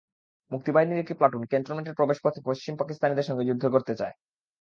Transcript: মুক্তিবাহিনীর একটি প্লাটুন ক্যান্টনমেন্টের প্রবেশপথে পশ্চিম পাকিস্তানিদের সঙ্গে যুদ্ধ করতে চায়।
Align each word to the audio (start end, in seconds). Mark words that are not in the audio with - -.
মুক্তিবাহিনীর 0.51 1.01
একটি 1.01 1.13
প্লাটুন 1.13 1.43
ক্যান্টনমেন্টের 1.45 1.97
প্রবেশপথে 1.99 2.39
পশ্চিম 2.45 2.73
পাকিস্তানিদের 2.77 3.27
সঙ্গে 3.29 3.47
যুদ্ধ 3.49 3.63
করতে 3.67 3.93
চায়। 3.95 4.15